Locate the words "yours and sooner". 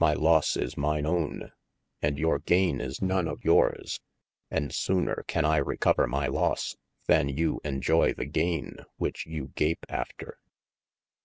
3.44-5.22